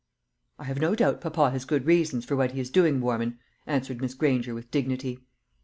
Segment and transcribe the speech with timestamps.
[0.57, 4.01] "I have no doubt papa has good reasons for what he is doing, Warman," answered
[4.01, 5.19] Miss Granger, with dignity.